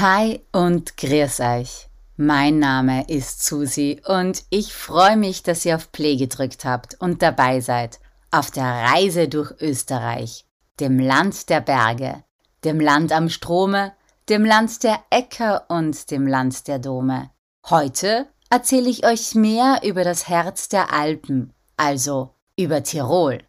Hi 0.00 0.40
und 0.50 0.96
grüß 0.96 1.40
euch. 1.40 1.90
Mein 2.16 2.58
Name 2.58 3.06
ist 3.06 3.44
Susi 3.44 4.00
und 4.06 4.44
ich 4.48 4.72
freue 4.72 5.18
mich, 5.18 5.42
dass 5.42 5.66
ihr 5.66 5.76
auf 5.76 5.92
Play 5.92 6.16
gedrückt 6.16 6.64
habt 6.64 6.98
und 7.00 7.20
dabei 7.20 7.60
seid 7.60 8.00
auf 8.30 8.50
der 8.50 8.64
Reise 8.64 9.28
durch 9.28 9.52
Österreich, 9.60 10.46
dem 10.80 10.98
Land 10.98 11.50
der 11.50 11.60
Berge, 11.60 12.24
dem 12.64 12.80
Land 12.80 13.12
am 13.12 13.28
Strome, 13.28 13.92
dem 14.30 14.42
Land 14.42 14.84
der 14.84 15.00
Äcker 15.10 15.66
und 15.68 16.10
dem 16.10 16.26
Land 16.26 16.66
der 16.66 16.78
Dome. 16.78 17.28
Heute 17.68 18.26
erzähle 18.48 18.88
ich 18.88 19.04
euch 19.04 19.34
mehr 19.34 19.82
über 19.84 20.02
das 20.02 20.30
Herz 20.30 20.70
der 20.70 20.94
Alpen, 20.94 21.52
also 21.76 22.30
über 22.56 22.82
Tirol. 22.82 23.42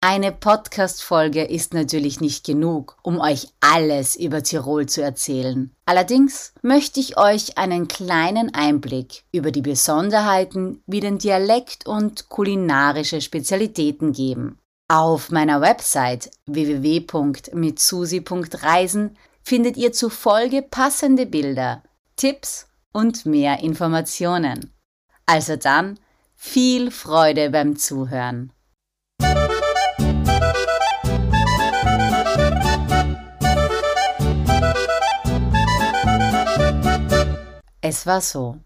Eine 0.00 0.30
Podcast-Folge 0.30 1.42
ist 1.42 1.74
natürlich 1.74 2.20
nicht 2.20 2.46
genug, 2.46 2.96
um 3.02 3.20
euch 3.20 3.48
alles 3.58 4.14
über 4.14 4.44
Tirol 4.44 4.86
zu 4.86 5.02
erzählen. 5.02 5.72
Allerdings 5.86 6.52
möchte 6.62 7.00
ich 7.00 7.18
euch 7.18 7.58
einen 7.58 7.88
kleinen 7.88 8.54
Einblick 8.54 9.24
über 9.32 9.50
die 9.50 9.60
Besonderheiten 9.60 10.84
wie 10.86 11.00
den 11.00 11.18
Dialekt 11.18 11.88
und 11.88 12.28
kulinarische 12.28 13.20
Spezialitäten 13.20 14.12
geben. 14.12 14.60
Auf 14.86 15.32
meiner 15.32 15.60
Website 15.60 16.30
www.mitsusi.reisen 16.46 19.16
findet 19.42 19.76
ihr 19.76 19.92
zu 19.92 20.10
Folge 20.10 20.62
passende 20.62 21.26
Bilder, 21.26 21.82
Tipps 22.14 22.68
und 22.92 23.26
mehr 23.26 23.64
Informationen. 23.64 24.72
Also 25.26 25.56
dann 25.56 25.98
viel 26.36 26.92
Freude 26.92 27.50
beim 27.50 27.74
Zuhören. 27.74 28.52
Es 37.90 38.04
war 38.04 38.20
so. 38.20 38.58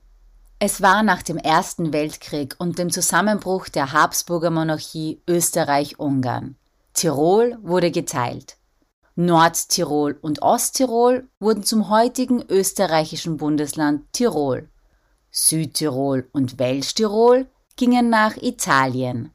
Es 0.59 0.83
war 0.83 1.05
nach 1.05 1.23
dem 1.23 1.37
Ersten 1.37 1.93
Weltkrieg 1.93 2.57
und 2.59 2.81
dem 2.81 2.91
Zusammenbruch 2.91 3.69
der 3.69 3.93
Habsburger 3.93 4.51
Monarchie 4.51 5.23
Österreich-Ungarn. 5.29 6.57
Tirol 6.93 7.57
wurde 7.63 7.93
geteilt. 7.93 8.57
Nordtirol 9.15 10.19
und 10.21 10.43
Osttirol 10.43 11.29
wurden 11.39 11.63
zum 11.63 11.89
heutigen 11.89 12.43
österreichischen 12.49 13.37
Bundesland 13.37 14.13
Tirol. 14.13 14.69
Südtirol 15.31 16.29
und 16.33 16.59
Welschtirol 16.59 17.47
gingen 17.77 18.11
nach 18.11 18.37
Italien. 18.39 19.31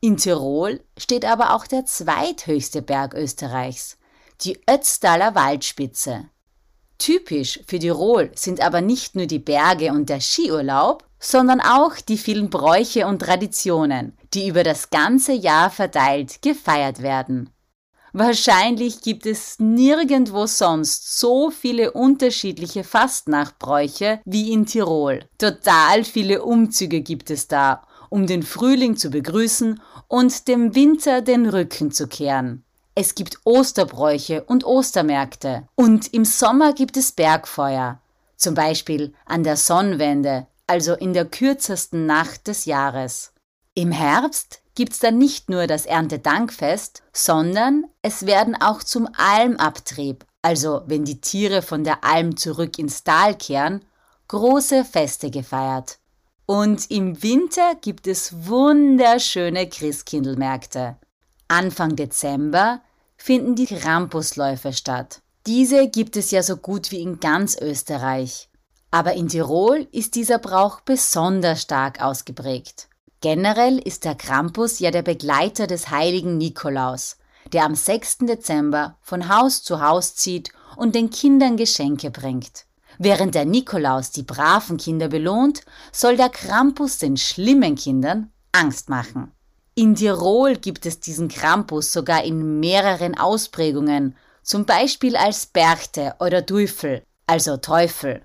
In 0.00 0.16
Tirol 0.16 0.80
steht 0.96 1.24
aber 1.24 1.54
auch 1.54 1.68
der 1.68 1.86
zweithöchste 1.86 2.82
Berg 2.82 3.14
Österreichs, 3.14 3.96
die 4.40 4.58
Ötztaler 4.68 5.36
Waldspitze. 5.36 6.24
Typisch 6.98 7.60
für 7.68 7.78
Tirol 7.78 8.32
sind 8.34 8.60
aber 8.60 8.80
nicht 8.80 9.14
nur 9.14 9.26
die 9.26 9.38
Berge 9.38 9.92
und 9.92 10.08
der 10.08 10.20
Skiurlaub, 10.20 11.04
sondern 11.20 11.60
auch 11.60 11.94
die 11.94 12.18
vielen 12.18 12.50
Bräuche 12.50 13.06
und 13.06 13.20
Traditionen, 13.20 14.18
die 14.34 14.48
über 14.48 14.64
das 14.64 14.90
ganze 14.90 15.32
Jahr 15.32 15.70
verteilt 15.70 16.42
gefeiert 16.42 17.02
werden. 17.02 17.50
Wahrscheinlich 18.20 19.00
gibt 19.00 19.26
es 19.26 19.60
nirgendwo 19.60 20.46
sonst 20.46 21.20
so 21.20 21.52
viele 21.52 21.92
unterschiedliche 21.92 22.82
Fastnachtbräuche 22.82 24.20
wie 24.24 24.50
in 24.50 24.66
Tirol. 24.66 25.20
Total 25.38 26.02
viele 26.02 26.42
Umzüge 26.42 27.00
gibt 27.00 27.30
es 27.30 27.46
da, 27.46 27.86
um 28.10 28.26
den 28.26 28.42
Frühling 28.42 28.96
zu 28.96 29.10
begrüßen 29.10 29.80
und 30.08 30.48
dem 30.48 30.74
Winter 30.74 31.22
den 31.22 31.48
Rücken 31.48 31.92
zu 31.92 32.08
kehren. 32.08 32.64
Es 32.96 33.14
gibt 33.14 33.38
Osterbräuche 33.44 34.42
und 34.42 34.64
Ostermärkte. 34.64 35.68
Und 35.76 36.12
im 36.12 36.24
Sommer 36.24 36.72
gibt 36.72 36.96
es 36.96 37.12
Bergfeuer. 37.12 38.00
Zum 38.34 38.54
Beispiel 38.54 39.14
an 39.26 39.44
der 39.44 39.56
Sonnenwende, 39.56 40.48
also 40.66 40.94
in 40.94 41.12
der 41.12 41.24
kürzesten 41.24 42.06
Nacht 42.06 42.48
des 42.48 42.64
Jahres. 42.64 43.32
Im 43.74 43.92
Herbst 43.92 44.60
gibt's 44.78 45.00
dann 45.00 45.18
nicht 45.18 45.50
nur 45.50 45.66
das 45.66 45.86
Erntedankfest, 45.86 47.02
sondern 47.12 47.86
es 48.00 48.26
werden 48.26 48.54
auch 48.54 48.84
zum 48.84 49.08
Almabtrieb, 49.16 50.24
also 50.40 50.82
wenn 50.86 51.04
die 51.04 51.20
Tiere 51.20 51.62
von 51.62 51.82
der 51.82 52.04
Alm 52.04 52.36
zurück 52.36 52.78
ins 52.78 53.02
Tal 53.02 53.34
kehren, 53.34 53.84
große 54.28 54.84
Feste 54.84 55.32
gefeiert. 55.32 55.98
Und 56.46 56.92
im 56.92 57.20
Winter 57.24 57.74
gibt 57.80 58.06
es 58.06 58.46
wunderschöne 58.46 59.68
Christkindlmärkte. 59.68 60.96
Anfang 61.48 61.96
Dezember 61.96 62.80
finden 63.16 63.56
die 63.56 63.66
Krampusläufe 63.66 64.72
statt. 64.72 65.22
Diese 65.48 65.88
gibt 65.88 66.16
es 66.16 66.30
ja 66.30 66.44
so 66.44 66.56
gut 66.56 66.92
wie 66.92 67.00
in 67.00 67.18
ganz 67.18 67.60
Österreich. 67.60 68.48
Aber 68.92 69.14
in 69.14 69.26
Tirol 69.26 69.88
ist 69.90 70.14
dieser 70.14 70.38
Brauch 70.38 70.82
besonders 70.82 71.62
stark 71.62 72.00
ausgeprägt. 72.00 72.88
Generell 73.20 73.78
ist 73.78 74.04
der 74.04 74.14
Krampus 74.14 74.78
ja 74.78 74.92
der 74.92 75.02
Begleiter 75.02 75.66
des 75.66 75.90
heiligen 75.90 76.38
Nikolaus, 76.38 77.16
der 77.52 77.64
am 77.64 77.74
6. 77.74 78.18
Dezember 78.18 78.96
von 79.00 79.28
Haus 79.28 79.64
zu 79.64 79.80
Haus 79.80 80.14
zieht 80.14 80.50
und 80.76 80.94
den 80.94 81.10
Kindern 81.10 81.56
Geschenke 81.56 82.12
bringt. 82.12 82.66
Während 82.98 83.34
der 83.34 83.44
Nikolaus 83.44 84.12
die 84.12 84.22
braven 84.22 84.76
Kinder 84.76 85.08
belohnt, 85.08 85.62
soll 85.90 86.16
der 86.16 86.28
Krampus 86.28 86.98
den 86.98 87.16
schlimmen 87.16 87.74
Kindern 87.74 88.30
Angst 88.52 88.88
machen. 88.88 89.32
In 89.74 89.96
Tirol 89.96 90.56
gibt 90.56 90.86
es 90.86 91.00
diesen 91.00 91.28
Krampus 91.28 91.92
sogar 91.92 92.22
in 92.22 92.60
mehreren 92.60 93.16
Ausprägungen, 93.18 94.16
zum 94.42 94.64
Beispiel 94.64 95.16
als 95.16 95.46
Berchte 95.46 96.14
oder 96.20 96.46
Teufel, 96.46 97.02
also 97.26 97.56
Teufel. 97.56 98.22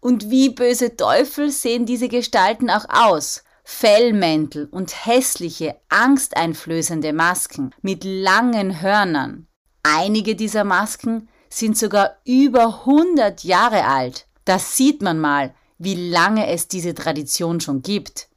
Und 0.00 0.30
wie 0.30 0.50
böse 0.50 0.96
Teufel 0.96 1.50
sehen 1.50 1.84
diese 1.86 2.08
Gestalten 2.08 2.70
auch 2.70 2.86
aus? 2.88 3.44
Fellmäntel 3.64 4.68
und 4.70 5.06
hässliche, 5.06 5.76
angsteinflößende 5.88 7.12
Masken 7.12 7.70
mit 7.80 8.04
langen 8.04 8.80
Hörnern. 8.80 9.46
Einige 9.82 10.36
dieser 10.36 10.64
Masken 10.64 11.28
sind 11.48 11.76
sogar 11.76 12.16
über 12.24 12.80
100 12.80 13.44
Jahre 13.44 13.84
alt. 13.84 14.26
Das 14.44 14.76
sieht 14.76 15.02
man 15.02 15.18
mal, 15.18 15.54
wie 15.78 16.10
lange 16.10 16.48
es 16.48 16.68
diese 16.68 16.94
Tradition 16.94 17.60
schon 17.60 17.82
gibt. 17.82 18.28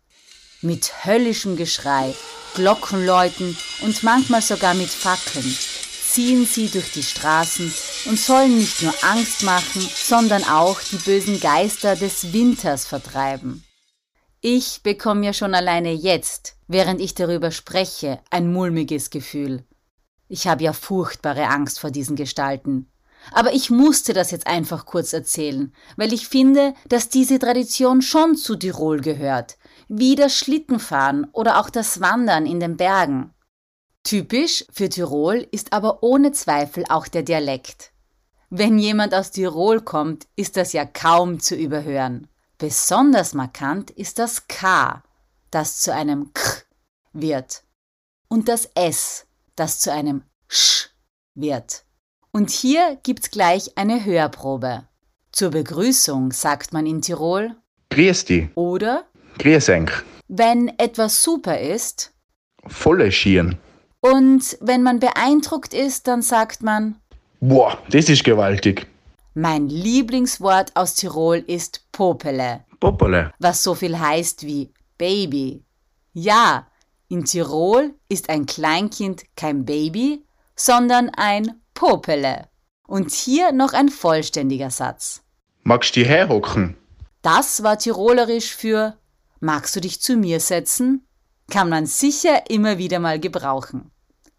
Mit 0.62 1.06
höllischem 1.06 1.56
Geschrei, 1.56 2.14
Glockenläuten 2.56 3.58
und 3.82 4.04
manchmal 4.04 4.42
sogar 4.42 4.74
mit 4.74 4.90
Fackeln 4.90 5.56
ziehen 6.16 6.46
sie 6.46 6.70
durch 6.70 6.92
die 6.94 7.04
Straßen 7.04 7.74
und 8.06 8.18
sollen 8.18 8.58
nicht 8.58 8.82
nur 8.82 8.94
Angst 9.04 9.44
machen, 9.44 9.82
sondern 9.82 10.44
auch 10.46 10.80
die 10.82 10.96
bösen 10.96 11.40
Geister 11.42 11.96
des 11.96 12.32
Winters 12.32 12.86
vertreiben. 12.86 13.66
Ich 14.48 14.84
bekomme 14.84 15.26
ja 15.26 15.34
schon 15.34 15.56
alleine 15.56 15.92
jetzt, 15.92 16.56
während 16.68 17.02
ich 17.02 17.16
darüber 17.16 17.50
spreche, 17.50 18.20
ein 18.30 18.54
mulmiges 18.54 19.10
Gefühl. 19.10 19.64
Ich 20.28 20.46
habe 20.46 20.64
ja 20.64 20.72
furchtbare 20.72 21.48
Angst 21.48 21.80
vor 21.80 21.90
diesen 21.90 22.16
Gestalten. 22.16 22.86
Aber 23.32 23.54
ich 23.54 23.72
musste 23.72 24.14
das 24.14 24.30
jetzt 24.30 24.46
einfach 24.46 24.86
kurz 24.86 25.14
erzählen, 25.14 25.74
weil 25.98 26.14
ich 26.14 26.28
finde, 26.28 26.76
dass 26.88 27.10
diese 27.10 27.40
Tradition 27.40 28.04
schon 28.04 28.36
zu 28.36 28.56
Tirol 28.56 29.02
gehört, 29.02 29.58
wie 29.88 30.16
das 30.16 30.38
Schlittenfahren 30.38 31.26
oder 31.32 31.60
auch 31.60 31.72
das 31.72 32.00
Wandern 32.00 32.46
in 32.46 32.60
den 32.60 32.78
Bergen. 32.78 33.34
Typisch 34.04 34.64
für 34.72 34.90
Tirol 34.90 35.48
ist 35.50 35.74
aber 35.74 36.04
ohne 36.04 36.34
Zweifel 36.34 36.84
auch 36.88 37.08
der 37.08 37.24
Dialekt. 37.24 37.94
Wenn 38.52 38.78
jemand 38.78 39.16
aus 39.16 39.32
Tirol 39.32 39.82
kommt, 39.82 40.28
ist 40.36 40.56
das 40.56 40.72
ja 40.72 40.86
kaum 40.86 41.40
zu 41.40 41.56
überhören. 41.56 42.28
Besonders 42.58 43.34
markant 43.34 43.92
ist 43.92 44.18
das 44.20 44.48
K, 44.48 45.04
das 45.52 45.80
zu 45.82 45.94
einem 45.94 46.32
K 46.34 46.42
wird, 47.14 47.64
und 48.30 48.48
das 48.48 48.70
S, 48.76 49.26
das 49.56 49.80
zu 49.80 49.92
einem 49.92 50.24
Sch 50.48 50.90
wird. 51.34 51.84
Und 52.32 52.50
hier 52.50 52.98
gibt's 53.04 53.30
gleich 53.32 53.78
eine 53.78 54.04
Hörprobe. 54.06 54.88
Zur 55.32 55.52
Begrüßung 55.52 56.32
sagt 56.32 56.72
man 56.74 56.86
in 56.86 57.02
Tirol 57.02 57.56
dich. 57.94 58.50
oder 58.56 59.06
euch. 59.44 59.90
wenn 60.28 60.70
etwas 60.80 61.22
super 61.24 61.60
ist 61.60 62.14
Volle 62.68 63.12
Schieren. 63.12 63.58
und 64.02 64.58
wenn 64.62 64.82
man 64.82 65.00
beeindruckt 65.00 65.74
ist, 65.74 66.08
dann 66.08 66.22
sagt 66.22 66.64
man 66.64 66.96
Boah, 67.42 67.78
das 67.90 68.10
ist 68.10 68.24
gewaltig. 68.24 68.88
Mein 69.38 69.68
Lieblingswort 69.68 70.72
aus 70.78 70.96
Tirol 70.96 71.44
ist 71.46 71.92
Popele, 71.92 72.64
Poppele. 72.80 73.34
was 73.38 73.64
so 73.64 73.76
viel 73.76 74.00
heißt 74.00 74.44
wie 74.44 74.72
Baby. 74.98 75.66
Ja, 76.14 76.68
in 77.10 77.26
Tirol 77.26 77.94
ist 78.08 78.30
ein 78.30 78.46
Kleinkind 78.46 79.26
kein 79.36 79.66
Baby, 79.66 80.26
sondern 80.56 81.10
ein 81.10 81.62
Popele. 81.74 82.48
Und 82.88 83.12
hier 83.12 83.52
noch 83.52 83.74
ein 83.74 83.90
vollständiger 83.90 84.72
Satz. 84.72 85.22
Magst 85.64 85.98
du 85.98 86.06
herhocken? 86.06 86.78
Das 87.22 87.62
war 87.62 87.78
tirolerisch 87.78 88.56
für 88.56 88.98
Magst 89.42 89.76
du 89.76 89.82
dich 89.82 90.00
zu 90.02 90.16
mir 90.16 90.40
setzen? 90.40 91.06
Kann 91.52 91.68
man 91.68 91.88
sicher 91.88 92.50
immer 92.50 92.78
wieder 92.78 93.00
mal 93.00 93.20
gebrauchen. 93.20 93.92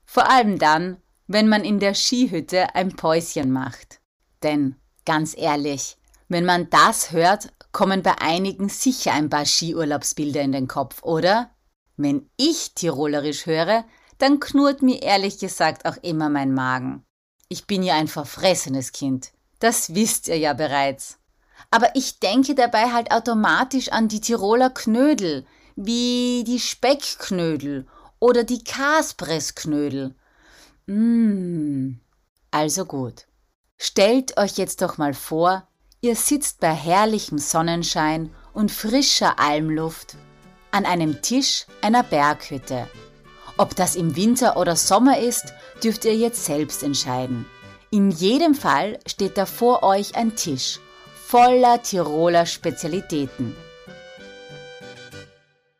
Vor 0.07 0.31
allem 0.31 0.59
dann, 0.59 0.97
wenn 1.27 1.51
man 1.51 1.65
in 1.65 1.81
der 1.81 1.95
Skihütte 1.95 2.75
ein 2.75 2.97
Päuschen 2.97 3.53
macht. 3.53 4.01
Denn, 4.43 4.77
ganz 5.06 5.35
ehrlich, 5.37 5.97
wenn 6.29 6.44
man 6.44 6.69
das 6.69 7.12
hört, 7.12 7.49
kommen 7.73 8.03
bei 8.03 8.19
einigen 8.20 8.69
sicher 8.69 9.12
ein 9.12 9.31
paar 9.31 9.47
Skiurlaubsbilder 9.47 10.43
in 10.43 10.53
den 10.53 10.69
Kopf, 10.69 11.03
oder? 11.03 11.50
Wenn 11.97 12.29
ich 12.37 12.75
tirolerisch 12.75 13.47
höre, 13.47 13.85
dann 14.19 14.41
knurrt 14.41 14.82
mir 14.82 15.03
ehrlich 15.03 15.38
gesagt 15.38 15.87
auch 15.87 15.97
immer 16.03 16.29
mein 16.29 16.53
Magen. 16.53 17.05
Ich 17.49 17.67
bin 17.67 17.82
ja 17.82 17.94
ein 17.94 18.08
verfressenes 18.08 18.93
Kind. 18.93 19.31
Das 19.61 19.94
wisst 19.94 20.29
ihr 20.29 20.38
ja 20.38 20.53
bereits. 20.53 21.19
Aber 21.70 21.94
ich 21.94 22.19
denke 22.19 22.55
dabei 22.55 22.93
halt 22.93 23.11
automatisch 23.12 23.91
an 23.91 24.09
die 24.09 24.20
Tiroler 24.20 24.70
Knödel, 24.70 25.47
wie 25.76 26.44
die 26.47 26.61
Speckknödel 26.61 27.87
oder 28.19 28.44
die 28.44 28.64
Kaspressknödel. 28.64 30.14
Mmh. 30.87 31.97
Also 32.50 32.85
gut. 32.85 33.26
Stellt 33.78 34.37
euch 34.38 34.56
jetzt 34.56 34.82
doch 34.82 34.99
mal 34.99 35.14
vor, 35.14 35.67
ihr 36.00 36.17
sitzt 36.17 36.61
bei 36.61 36.73
herrlichem 36.73 37.38
Sonnenschein 37.38 38.34
und 38.52 38.70
frischer 38.73 39.38
Almluft 39.38 40.17
an 40.70 40.87
einem 40.87 41.23
Tisch 41.23 41.67
einer 41.82 42.02
Berghütte. 42.02 42.88
Ob 43.58 43.75
das 43.76 43.96
im 43.96 44.17
Winter 44.17 44.56
oder 44.56 44.76
Sommer 44.76 45.19
ist, 45.19 45.52
dürft 45.82 46.05
ihr 46.05 46.14
jetzt 46.14 46.44
selbst 46.44 46.82
entscheiden. 46.82 47.46
In 47.90 48.11
jedem 48.11 48.55
Fall 48.55 48.99
steht 49.06 49.38
da 49.38 49.46
vor 49.46 49.82
euch 49.82 50.17
ein 50.17 50.37
Tisch 50.37 50.81
voller 51.26 51.82
Tiroler 51.82 52.46
Spezialitäten. 52.46 53.56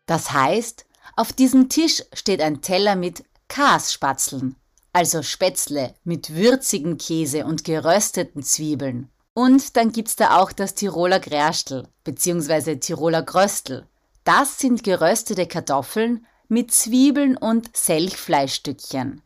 Das 0.07 0.33
heißt, 0.33 0.87
auf 1.15 1.33
diesem 1.33 1.69
Tisch 1.69 2.03
steht 2.13 2.41
ein 2.41 2.63
Teller 2.63 2.97
mit 2.97 3.25
Kasspatzeln, 3.49 4.57
also 4.97 5.21
Spätzle 5.21 5.95
mit 6.05 6.35
würzigem 6.35 6.97
Käse 6.97 7.45
und 7.45 7.65
gerösteten 7.65 8.43
Zwiebeln. 8.43 9.11
Und 9.35 9.77
dann 9.77 9.93
gibt's 9.93 10.17
da 10.17 10.39
auch 10.39 10.53
das 10.53 10.75
Tiroler 10.75 11.21
Grärstel 11.21 11.87
bzw. 12.05 12.77
Tiroler 12.77 13.23
Gröstel. 13.23 13.87
Das 14.25 14.59
sind 14.59 14.85
geröstete 14.85 15.47
Kartoffeln 15.47 16.25
mit 16.49 16.73
Zwiebeln 16.73 17.37
und 17.37 17.77
Selchfleischstückchen. 17.77 19.21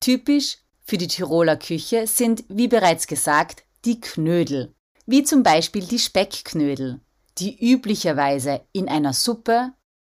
Typisch 0.00 0.58
für 0.82 0.98
die 0.98 1.06
Tiroler 1.06 1.56
Küche 1.56 2.08
sind, 2.08 2.42
wie 2.48 2.66
bereits 2.66 3.06
gesagt, 3.06 3.62
die 3.84 4.00
Knödel, 4.00 4.74
wie 5.06 5.22
zum 5.22 5.44
Beispiel 5.44 5.84
die 5.84 6.00
Speckknödel, 6.00 7.00
die 7.38 7.72
üblicherweise 7.72 8.62
in 8.72 8.88
einer 8.88 9.12
Suppe, 9.12 9.70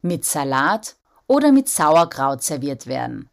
mit 0.01 0.25
Salat 0.25 0.95
oder 1.27 1.51
mit 1.51 1.69
Sauerkraut 1.69 2.45
serviert 2.45 2.87
werden. 2.87 3.32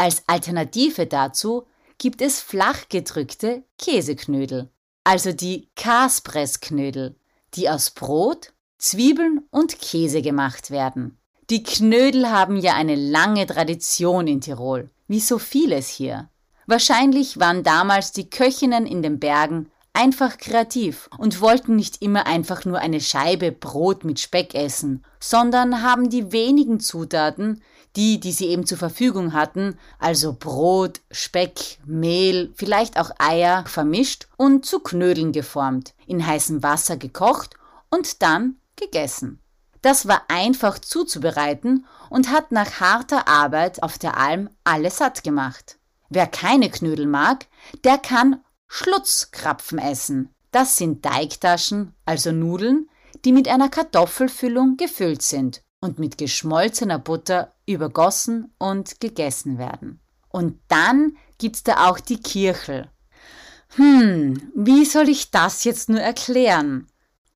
Als 0.00 0.22
Alternative 0.28 1.06
dazu 1.06 1.66
gibt 1.98 2.22
es 2.22 2.40
flach 2.40 2.88
gedrückte 2.88 3.64
Käseknödel, 3.78 4.70
also 5.02 5.32
die 5.32 5.70
Kaspressknödel, 5.74 7.16
die 7.54 7.68
aus 7.68 7.90
Brot, 7.90 8.52
Zwiebeln 8.78 9.40
und 9.50 9.80
Käse 9.80 10.22
gemacht 10.22 10.70
werden. 10.70 11.18
Die 11.50 11.64
Knödel 11.64 12.30
haben 12.30 12.58
ja 12.58 12.74
eine 12.74 12.94
lange 12.94 13.44
Tradition 13.46 14.28
in 14.28 14.40
Tirol, 14.40 14.88
wie 15.08 15.18
so 15.18 15.40
vieles 15.40 15.88
hier. 15.88 16.28
Wahrscheinlich 16.68 17.40
waren 17.40 17.64
damals 17.64 18.12
die 18.12 18.30
Köchinnen 18.30 18.86
in 18.86 19.02
den 19.02 19.18
Bergen 19.18 19.68
einfach 19.94 20.38
kreativ 20.38 21.10
und 21.18 21.40
wollten 21.40 21.74
nicht 21.74 22.02
immer 22.02 22.28
einfach 22.28 22.64
nur 22.64 22.78
eine 22.78 23.00
Scheibe 23.00 23.50
Brot 23.50 24.04
mit 24.04 24.20
Speck 24.20 24.54
essen, 24.54 25.04
sondern 25.18 25.82
haben 25.82 26.08
die 26.08 26.30
wenigen 26.30 26.78
Zutaten, 26.78 27.62
die, 27.98 28.20
die 28.20 28.30
sie 28.30 28.46
eben 28.46 28.64
zur 28.64 28.78
Verfügung 28.78 29.32
hatten, 29.32 29.76
also 29.98 30.32
Brot, 30.32 31.00
Speck, 31.10 31.78
Mehl, 31.84 32.52
vielleicht 32.54 32.96
auch 32.96 33.10
Eier, 33.18 33.64
vermischt 33.66 34.28
und 34.36 34.64
zu 34.64 34.78
Knödeln 34.78 35.32
geformt, 35.32 35.94
in 36.06 36.24
heißem 36.24 36.62
Wasser 36.62 36.96
gekocht 36.96 37.56
und 37.90 38.22
dann 38.22 38.54
gegessen. 38.76 39.40
Das 39.82 40.06
war 40.06 40.22
einfach 40.28 40.78
zuzubereiten 40.78 41.86
und 42.08 42.30
hat 42.30 42.52
nach 42.52 42.78
harter 42.78 43.26
Arbeit 43.26 43.82
auf 43.82 43.98
der 43.98 44.16
Alm 44.16 44.48
alle 44.62 44.92
satt 44.92 45.24
gemacht. 45.24 45.78
Wer 46.08 46.28
keine 46.28 46.70
Knödel 46.70 47.06
mag, 47.06 47.46
der 47.82 47.98
kann 47.98 48.44
Schlutzkrapfen 48.68 49.78
essen. 49.78 50.32
Das 50.52 50.76
sind 50.76 51.02
Teigtaschen, 51.02 51.94
also 52.04 52.30
Nudeln, 52.30 52.88
die 53.24 53.32
mit 53.32 53.48
einer 53.48 53.68
Kartoffelfüllung 53.68 54.76
gefüllt 54.76 55.22
sind 55.22 55.62
und 55.80 55.98
mit 55.98 56.16
geschmolzener 56.16 57.00
Butter 57.00 57.54
übergossen 57.68 58.52
und 58.58 59.00
gegessen 59.00 59.58
werden. 59.58 60.00
Und 60.30 60.58
dann 60.68 61.16
gibt's 61.38 61.62
da 61.62 61.88
auch 61.88 62.00
die 62.00 62.20
Kirchel. 62.20 62.90
Hm, 63.76 64.50
wie 64.54 64.84
soll 64.84 65.08
ich 65.08 65.30
das 65.30 65.64
jetzt 65.64 65.88
nur 65.88 66.00
erklären? 66.00 66.88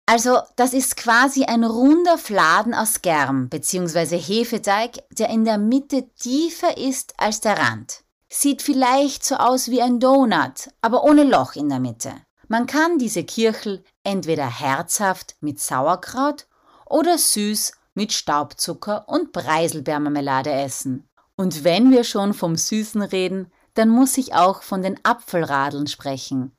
Also, 0.06 0.38
das 0.56 0.72
ist 0.72 0.96
quasi 0.96 1.44
ein 1.44 1.62
runder 1.62 2.18
Fladen 2.18 2.74
aus 2.74 3.02
Germ 3.02 3.48
bzw. 3.48 4.18
Hefeteig, 4.18 5.04
der 5.10 5.28
in 5.28 5.44
der 5.44 5.58
Mitte 5.58 6.08
tiefer 6.14 6.76
ist 6.76 7.14
als 7.18 7.40
der 7.40 7.58
Rand. 7.58 8.02
Sieht 8.28 8.62
vielleicht 8.62 9.24
so 9.24 9.36
aus 9.36 9.68
wie 9.68 9.82
ein 9.82 10.00
Donut, 10.00 10.70
aber 10.80 11.04
ohne 11.04 11.22
Loch 11.22 11.54
in 11.54 11.68
der 11.68 11.80
Mitte. 11.80 12.12
Man 12.48 12.66
kann 12.66 12.98
diese 12.98 13.24
Kirchel 13.24 13.84
entweder 14.02 14.46
herzhaft 14.46 15.36
mit 15.40 15.60
Sauerkraut 15.60 16.46
oder 16.86 17.16
süß 17.16 17.72
mit 17.94 18.12
Staubzucker 18.12 19.08
und 19.08 19.32
Preiselbeermarmelade 19.32 20.50
essen. 20.50 21.08
Und 21.36 21.64
wenn 21.64 21.90
wir 21.90 22.04
schon 22.04 22.34
vom 22.34 22.56
Süßen 22.56 23.02
reden, 23.02 23.50
dann 23.74 23.88
muss 23.88 24.18
ich 24.18 24.34
auch 24.34 24.62
von 24.62 24.82
den 24.82 24.98
Apfelradeln 25.02 25.86
sprechen. 25.86 26.52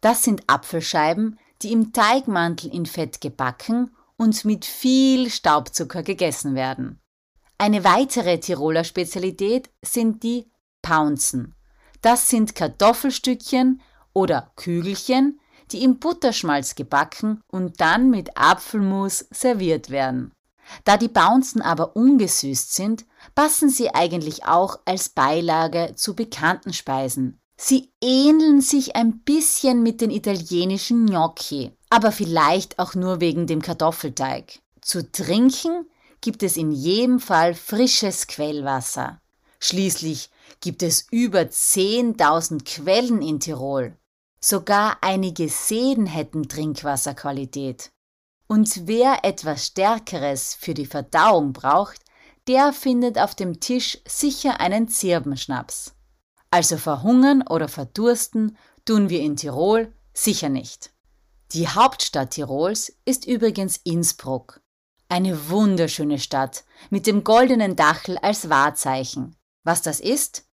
Das 0.00 0.22
sind 0.22 0.42
Apfelscheiben, 0.46 1.38
die 1.62 1.72
im 1.72 1.92
Teigmantel 1.92 2.72
in 2.72 2.86
Fett 2.86 3.20
gebacken 3.20 3.94
und 4.16 4.44
mit 4.44 4.64
viel 4.64 5.30
Staubzucker 5.30 6.02
gegessen 6.02 6.54
werden. 6.54 7.00
Eine 7.58 7.84
weitere 7.84 8.38
Tiroler 8.38 8.84
Spezialität 8.84 9.70
sind 9.82 10.22
die 10.22 10.50
Pounzen. 10.82 11.54
Das 12.02 12.28
sind 12.28 12.54
Kartoffelstückchen 12.54 13.80
oder 14.12 14.52
Kügelchen, 14.56 15.40
die 15.70 15.82
im 15.82 15.98
Butterschmalz 15.98 16.74
gebacken 16.74 17.40
und 17.46 17.80
dann 17.80 18.10
mit 18.10 18.36
Apfelmus 18.36 19.26
serviert 19.30 19.88
werden. 19.88 20.33
Da 20.84 20.96
die 20.96 21.08
Bouncen 21.08 21.62
aber 21.62 21.96
ungesüßt 21.96 22.74
sind, 22.74 23.04
passen 23.34 23.68
sie 23.68 23.94
eigentlich 23.94 24.46
auch 24.46 24.80
als 24.84 25.08
Beilage 25.08 25.94
zu 25.96 26.14
bekannten 26.14 26.72
Speisen. 26.72 27.40
Sie 27.56 27.92
ähneln 28.00 28.60
sich 28.60 28.96
ein 28.96 29.20
bisschen 29.20 29.82
mit 29.82 30.00
den 30.00 30.10
italienischen 30.10 31.06
Gnocchi, 31.06 31.72
aber 31.88 32.12
vielleicht 32.12 32.78
auch 32.78 32.94
nur 32.94 33.20
wegen 33.20 33.46
dem 33.46 33.62
Kartoffelteig. 33.62 34.60
Zu 34.80 35.10
trinken 35.10 35.86
gibt 36.20 36.42
es 36.42 36.56
in 36.56 36.72
jedem 36.72 37.20
Fall 37.20 37.54
frisches 37.54 38.26
Quellwasser. 38.26 39.20
Schließlich 39.60 40.30
gibt 40.60 40.82
es 40.82 41.06
über 41.10 41.40
10.000 41.40 42.64
Quellen 42.64 43.22
in 43.22 43.40
Tirol. 43.40 43.96
Sogar 44.40 44.98
einige 45.00 45.48
Seen 45.48 46.04
hätten 46.04 46.48
Trinkwasserqualität. 46.48 47.92
Und 48.46 48.86
wer 48.86 49.24
etwas 49.24 49.66
Stärkeres 49.66 50.54
für 50.54 50.74
die 50.74 50.86
Verdauung 50.86 51.52
braucht, 51.52 52.00
der 52.46 52.72
findet 52.72 53.18
auf 53.18 53.34
dem 53.34 53.60
Tisch 53.60 53.98
sicher 54.06 54.60
einen 54.60 54.88
Zirbenschnaps. 54.88 55.94
Also 56.50 56.76
verhungern 56.76 57.42
oder 57.48 57.68
verdursten 57.68 58.56
tun 58.84 59.08
wir 59.08 59.20
in 59.20 59.36
Tirol 59.36 59.92
sicher 60.12 60.48
nicht. 60.48 60.92
Die 61.52 61.68
Hauptstadt 61.68 62.30
Tirols 62.30 62.92
ist 63.04 63.26
übrigens 63.26 63.78
Innsbruck. 63.78 64.60
Eine 65.08 65.48
wunderschöne 65.48 66.18
Stadt 66.18 66.64
mit 66.90 67.06
dem 67.06 67.24
goldenen 67.24 67.76
Dachel 67.76 68.18
als 68.18 68.48
Wahrzeichen. 68.50 69.36
Was 69.62 69.82
das 69.82 70.00
ist? 70.00 70.46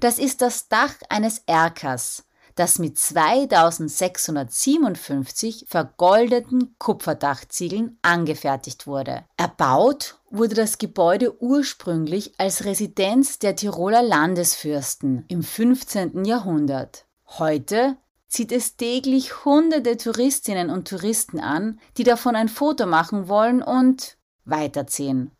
Das 0.00 0.18
ist 0.18 0.42
das 0.42 0.68
Dach 0.68 0.94
eines 1.08 1.42
Erkers, 1.46 2.24
das 2.54 2.78
mit 2.78 2.98
2657 2.98 5.66
vergoldeten 5.68 6.74
Kupferdachziegeln 6.78 7.98
angefertigt 8.02 8.86
wurde. 8.86 9.24
Erbaut 9.36 10.18
wurde 10.30 10.54
das 10.54 10.78
Gebäude 10.78 11.42
ursprünglich 11.42 12.32
als 12.38 12.64
Residenz 12.64 13.38
der 13.38 13.56
Tiroler 13.56 14.02
Landesfürsten 14.02 15.24
im 15.28 15.42
15. 15.42 16.24
Jahrhundert. 16.24 17.06
Heute 17.38 17.96
zieht 18.28 18.52
es 18.52 18.76
täglich 18.76 19.44
hunderte 19.44 19.96
Touristinnen 19.96 20.70
und 20.70 20.88
Touristen 20.88 21.38
an, 21.38 21.78
die 21.98 22.04
davon 22.04 22.34
ein 22.34 22.48
Foto 22.48 22.86
machen 22.86 23.28
wollen 23.28 23.62
und 23.62 24.16
weiterziehen. 24.44 25.30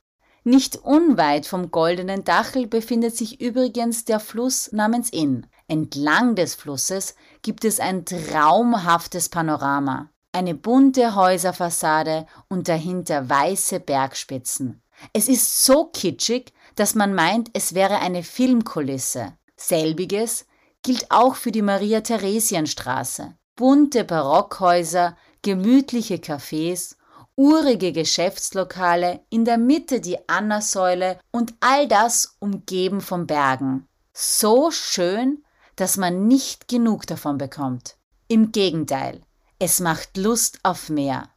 Nicht 0.44 0.76
unweit 0.76 1.46
vom 1.46 1.70
Goldenen 1.70 2.24
Dachel 2.24 2.66
befindet 2.66 3.16
sich 3.16 3.40
übrigens 3.40 4.04
der 4.04 4.18
Fluss 4.18 4.72
namens 4.72 5.10
Inn. 5.10 5.46
Entlang 5.68 6.34
des 6.34 6.54
Flusses 6.54 7.14
gibt 7.42 7.64
es 7.64 7.80
ein 7.80 8.04
traumhaftes 8.04 9.28
Panorama. 9.28 10.10
Eine 10.32 10.54
bunte 10.54 11.14
Häuserfassade 11.14 12.26
und 12.48 12.68
dahinter 12.68 13.28
weiße 13.28 13.80
Bergspitzen. 13.80 14.82
Es 15.12 15.28
ist 15.28 15.64
so 15.64 15.86
kitschig, 15.86 16.52
dass 16.74 16.94
man 16.94 17.14
meint, 17.14 17.50
es 17.52 17.74
wäre 17.74 17.98
eine 17.98 18.22
Filmkulisse. 18.22 19.34
Selbiges 19.56 20.46
gilt 20.82 21.10
auch 21.10 21.34
für 21.34 21.52
die 21.52 21.62
Maria-Theresien-Straße. 21.62 23.34
Bunte 23.56 24.04
Barockhäuser, 24.04 25.16
gemütliche 25.42 26.16
Cafés, 26.16 26.96
urige 27.36 27.92
Geschäftslokale, 27.92 29.20
in 29.30 29.44
der 29.44 29.58
Mitte 29.58 30.00
die 30.00 30.28
Anna-Säule 30.28 31.18
und 31.30 31.54
all 31.60 31.88
das 31.88 32.36
umgeben 32.40 33.00
von 33.00 33.26
Bergen. 33.26 33.86
So 34.12 34.70
schön, 34.70 35.44
dass 35.82 35.96
man 35.96 36.28
nicht 36.28 36.68
genug 36.68 37.08
davon 37.08 37.38
bekommt. 37.38 37.96
Im 38.28 38.52
Gegenteil, 38.52 39.20
es 39.58 39.80
macht 39.80 40.16
Lust 40.16 40.60
auf 40.62 40.88
mehr. 40.88 41.28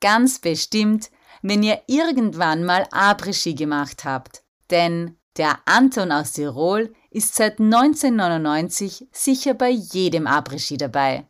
Ganz 0.01 0.39
bestimmt, 0.39 1.11
wenn 1.41 1.63
ihr 1.63 1.81
irgendwann 1.87 2.63
mal 2.63 2.87
Après-Ski 2.91 3.53
gemacht 3.53 4.03
habt. 4.03 4.43
Denn 4.71 5.17
der 5.37 5.59
Anton 5.65 6.11
aus 6.11 6.33
Tirol 6.33 6.93
ist 7.11 7.35
seit 7.35 7.59
1999 7.59 9.07
sicher 9.11 9.53
bei 9.53 9.69
jedem 9.69 10.25
Après-Ski 10.25 10.77
dabei. 10.77 11.27